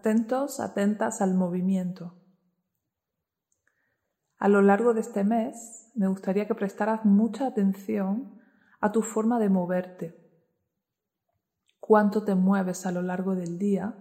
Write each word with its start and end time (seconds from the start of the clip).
atentos, 0.00 0.60
atentas 0.60 1.20
al 1.20 1.34
movimiento. 1.34 2.14
A 4.38 4.48
lo 4.48 4.62
largo 4.62 4.94
de 4.94 5.02
este 5.02 5.24
mes 5.24 5.92
me 5.94 6.08
gustaría 6.08 6.46
que 6.46 6.54
prestaras 6.54 7.04
mucha 7.04 7.46
atención 7.46 8.40
a 8.80 8.92
tu 8.92 9.02
forma 9.02 9.38
de 9.38 9.50
moverte. 9.50 10.16
Cuánto 11.80 12.24
te 12.24 12.34
mueves 12.34 12.86
a 12.86 12.92
lo 12.92 13.02
largo 13.02 13.34
del 13.34 13.58
día, 13.58 13.94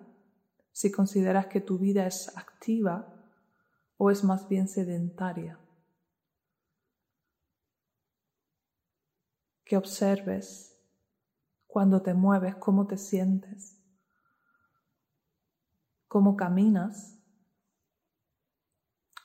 si 0.72 0.90
consideras 0.90 1.48
que 1.48 1.60
tu 1.60 1.78
vida 1.78 2.08
es 2.08 2.36
activa 2.38 3.14
o 3.98 4.10
es 4.10 4.24
más 4.24 4.48
bien 4.48 4.70
sedentaria. 4.70 5.60
Que 9.66 9.76
observes 9.76 10.78
cuando 11.68 12.02
te 12.02 12.14
mueves, 12.14 12.56
cómo 12.56 12.88
te 12.88 12.98
sientes, 12.98 13.79
cómo 16.10 16.36
caminas, 16.36 17.18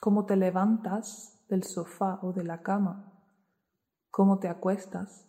cómo 0.01 0.27
te 0.27 0.37
levantas 0.37 1.43
del 1.49 1.65
sofá 1.65 2.21
o 2.23 2.33
de 2.35 2.45
la 2.45 2.63
cama, 2.63 3.11
cómo 4.11 4.39
te 4.39 4.49
acuestas, 4.49 5.27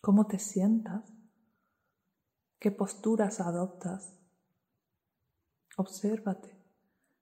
cómo 0.00 0.26
te 0.26 0.38
sientas, 0.38 1.04
qué 2.58 2.70
posturas 2.70 3.38
adoptas. 3.38 4.18
Obsérvate. 5.76 6.56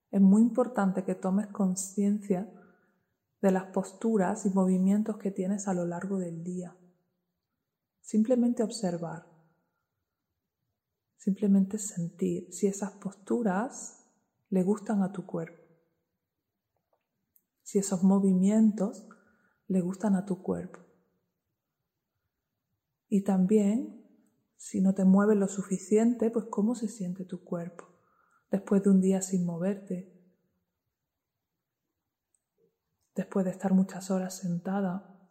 Es 0.09 0.21
muy 0.21 0.41
importante 0.41 1.03
que 1.03 1.13
tomes 1.13 1.47
conciencia 1.47 2.49
de 3.41 3.51
las 3.51 3.65
posturas 3.65 4.45
y 4.45 4.49
movimientos 4.51 5.17
que 5.17 5.29
tienes 5.29 5.67
a 5.67 5.73
lo 5.73 5.85
largo 5.85 6.19
del 6.19 6.41
día. 6.41 6.73
Simplemente 7.99 8.63
observar, 8.63 9.34
simplemente 11.25 11.79
sentir 11.79 12.53
si 12.53 12.67
esas 12.67 12.91
posturas 12.91 14.05
le 14.51 14.61
gustan 14.61 15.01
a 15.01 15.11
tu 15.11 15.25
cuerpo, 15.25 15.59
si 17.63 17.79
esos 17.79 18.03
movimientos 18.03 19.07
le 19.67 19.81
gustan 19.81 20.13
a 20.15 20.23
tu 20.23 20.43
cuerpo. 20.43 20.81
Y 23.09 23.23
también, 23.23 24.05
si 24.55 24.81
no 24.81 24.93
te 24.93 25.03
mueves 25.03 25.35
lo 25.35 25.47
suficiente, 25.47 26.29
pues 26.29 26.45
cómo 26.51 26.75
se 26.75 26.87
siente 26.87 27.25
tu 27.25 27.43
cuerpo 27.43 27.85
después 28.51 28.83
de 28.83 28.91
un 28.91 29.01
día 29.01 29.23
sin 29.23 29.47
moverte, 29.47 30.13
después 33.15 33.45
de 33.45 33.51
estar 33.51 33.73
muchas 33.73 34.11
horas 34.11 34.37
sentada 34.37 35.27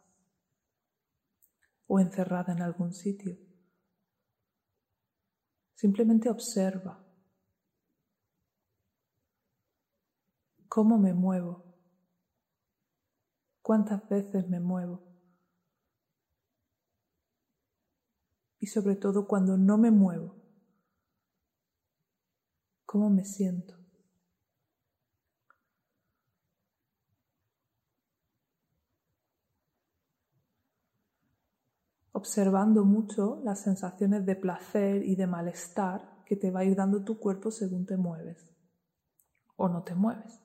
o 1.87 2.01
encerrada 2.01 2.51
en 2.51 2.61
algún 2.61 2.91
sitio. 2.91 3.37
Simplemente 5.75 6.29
observa 6.29 7.03
cómo 10.69 10.97
me 10.97 11.13
muevo, 11.13 11.65
cuántas 13.61 14.07
veces 14.07 14.47
me 14.47 14.59
muevo 14.59 15.03
y 18.59 18.67
sobre 18.67 18.95
todo 18.95 19.27
cuando 19.27 19.57
no 19.57 19.77
me 19.77 19.91
muevo, 19.91 20.37
cómo 22.85 23.09
me 23.09 23.25
siento. 23.25 23.84
Observando 32.15 32.85
mucho 32.85 33.41
las 33.43 33.59
sensaciones 33.59 34.25
de 34.25 34.37
placer 34.37 35.03
y 35.03 35.17
de 35.17 35.27
malestar 35.27 36.23
que 36.25 36.37
te 36.37 36.49
va 36.49 36.61
ayudando 36.61 37.03
tu 37.03 37.19
cuerpo 37.19 37.51
según 37.51 37.85
te 37.85 37.97
mueves 37.97 38.49
o 39.57 39.67
no 39.67 39.83
te 39.83 39.95
mueves. 39.95 40.39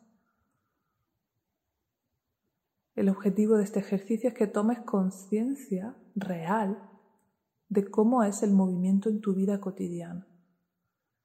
El 2.96 3.08
objetivo 3.08 3.56
de 3.56 3.62
este 3.62 3.78
ejercicio 3.78 4.30
es 4.30 4.34
que 4.34 4.48
tomes 4.48 4.80
conciencia 4.80 5.94
real 6.16 6.90
de 7.68 7.88
cómo 7.88 8.24
es 8.24 8.42
el 8.42 8.50
movimiento 8.50 9.08
en 9.08 9.20
tu 9.20 9.34
vida 9.34 9.60
cotidiana. 9.60 10.26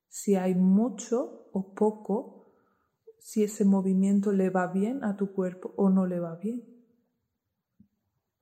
Si 0.09 0.35
hay 0.35 0.53
mucho 0.53 1.50
o 1.53 1.73
poco, 1.73 2.53
si 3.17 3.44
ese 3.44 3.66
movimiento 3.66 4.31
le 4.31 4.51
va 4.51 4.67
bien 4.67 5.03
a 5.03 5.17
tu 5.17 5.34
cuerpo 5.34 5.73
o 5.75 5.89
no 5.89 6.05
le 6.05 6.19
va 6.19 6.35
bien. 6.35 6.75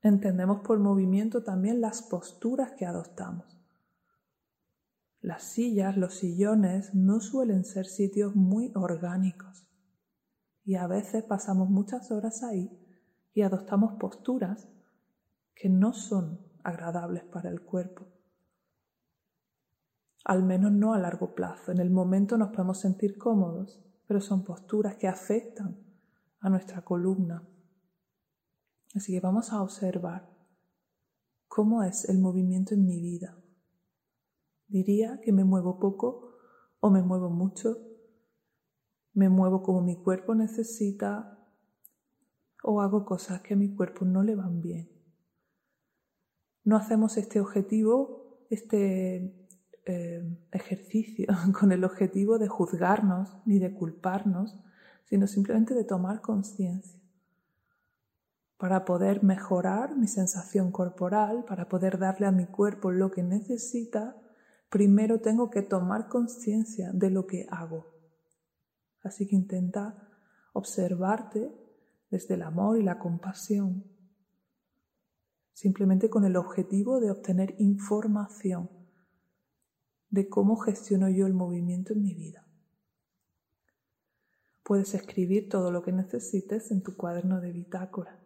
Entendemos 0.03 0.59
por 0.59 0.79
movimiento 0.79 1.43
también 1.43 1.79
las 1.79 2.01
posturas 2.01 2.73
que 2.73 2.85
adoptamos. 2.85 3.57
Las 5.21 5.43
sillas, 5.43 5.95
los 5.95 6.15
sillones 6.15 6.93
no 6.93 7.21
suelen 7.21 7.63
ser 7.63 7.85
sitios 7.85 8.35
muy 8.35 8.73
orgánicos 8.75 9.65
y 10.65 10.75
a 10.75 10.87
veces 10.87 11.23
pasamos 11.23 11.69
muchas 11.69 12.11
horas 12.11 12.43
ahí 12.43 12.69
y 13.33 13.43
adoptamos 13.43 13.93
posturas 13.93 14.67
que 15.55 15.69
no 15.69 15.93
son 15.93 16.41
agradables 16.63 17.23
para 17.23 17.49
el 17.49 17.61
cuerpo. 17.61 18.05
Al 20.25 20.43
menos 20.43 20.73
no 20.73 20.93
a 20.93 20.99
largo 20.99 21.33
plazo. 21.33 21.71
En 21.71 21.79
el 21.79 21.89
momento 21.89 22.37
nos 22.37 22.49
podemos 22.49 22.79
sentir 22.79 23.17
cómodos, 23.17 23.81
pero 24.05 24.19
son 24.19 24.43
posturas 24.43 24.97
que 24.97 25.07
afectan 25.07 25.77
a 26.41 26.49
nuestra 26.49 26.81
columna, 26.81 27.47
Así 28.95 29.11
que 29.11 29.19
vamos 29.19 29.51
a 29.51 29.61
observar 29.61 30.29
cómo 31.47 31.83
es 31.83 32.07
el 32.09 32.19
movimiento 32.19 32.75
en 32.75 32.85
mi 32.85 32.99
vida. 32.99 33.37
Diría 34.67 35.19
que 35.21 35.31
me 35.31 35.43
muevo 35.43 35.79
poco 35.79 36.37
o 36.79 36.89
me 36.89 37.01
muevo 37.01 37.29
mucho, 37.29 37.77
me 39.13 39.29
muevo 39.29 39.63
como 39.63 39.81
mi 39.81 39.95
cuerpo 39.95 40.35
necesita 40.35 41.39
o 42.63 42.81
hago 42.81 43.05
cosas 43.05 43.41
que 43.41 43.55
a 43.55 43.57
mi 43.57 43.75
cuerpo 43.75 44.05
no 44.05 44.23
le 44.23 44.35
van 44.35 44.61
bien. 44.61 44.89
No 46.63 46.77
hacemos 46.77 47.17
este 47.17 47.39
objetivo, 47.39 48.45
este 48.49 49.47
eh, 49.85 50.37
ejercicio 50.51 51.27
con 51.59 51.71
el 51.71 51.83
objetivo 51.83 52.37
de 52.37 52.47
juzgarnos 52.47 53.37
ni 53.45 53.59
de 53.59 53.73
culparnos, 53.73 54.59
sino 55.05 55.27
simplemente 55.27 55.73
de 55.73 55.83
tomar 55.83 56.21
conciencia 56.21 57.02
para 58.63 58.85
poder 58.85 59.23
mejorar 59.23 59.97
mi 59.97 60.07
sensación 60.07 60.71
corporal, 60.71 61.43
para 61.43 61.67
poder 61.67 61.99
darle 61.99 62.27
a 62.27 62.31
mi 62.31 62.45
cuerpo 62.45 62.91
lo 62.91 63.11
que 63.11 63.21
necesita, 63.21 64.15
primero 64.69 65.19
tengo 65.19 65.49
que 65.49 65.63
tomar 65.63 66.07
conciencia 66.07 66.89
de 66.93 67.09
lo 67.09 67.27
que 67.27 67.45
hago. 67.49 67.93
Así 69.01 69.27
que 69.27 69.35
intenta 69.35 70.07
observarte 70.53 71.53
desde 72.09 72.35
el 72.35 72.41
amor 72.41 72.79
y 72.79 72.83
la 72.83 72.99
compasión, 72.99 73.83
simplemente 75.51 76.09
con 76.09 76.23
el 76.23 76.37
objetivo 76.37 77.01
de 77.01 77.11
obtener 77.11 77.55
información 77.57 78.69
de 80.09 80.29
cómo 80.29 80.55
gestiono 80.55 81.09
yo 81.09 81.27
el 81.27 81.33
movimiento 81.33 81.91
en 81.91 82.01
mi 82.01 82.13
vida. 82.13 82.47
Puedes 84.63 84.93
escribir 84.93 85.49
todo 85.49 85.69
lo 85.69 85.83
que 85.83 85.91
necesites 85.91 86.71
en 86.71 86.81
tu 86.81 86.95
cuaderno 86.95 87.41
de 87.41 87.51
bitácora. 87.51 88.22